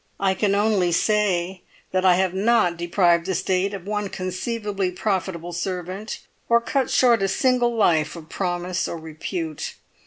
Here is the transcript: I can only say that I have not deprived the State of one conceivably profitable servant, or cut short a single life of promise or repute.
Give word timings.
I 0.19 0.33
can 0.33 0.55
only 0.55 0.91
say 0.91 1.61
that 1.91 2.03
I 2.03 2.15
have 2.15 2.33
not 2.33 2.75
deprived 2.75 3.27
the 3.27 3.35
State 3.35 3.75
of 3.75 3.85
one 3.85 4.09
conceivably 4.09 4.89
profitable 4.89 5.53
servant, 5.53 6.21
or 6.49 6.59
cut 6.59 6.89
short 6.89 7.21
a 7.21 7.27
single 7.27 7.75
life 7.75 8.15
of 8.15 8.27
promise 8.27 8.87
or 8.87 8.97
repute. 8.97 9.75